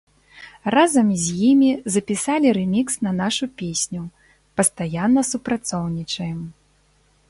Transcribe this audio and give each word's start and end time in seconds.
Разам 0.75 1.07
з 1.25 1.35
імі 1.49 1.67
запісалі 1.97 2.55
рэмікс 2.59 2.95
на 3.09 3.15
нашу 3.21 3.45
песню, 3.63 4.01
пастаянна 4.61 5.21
супрацоўнічаем. 5.31 6.41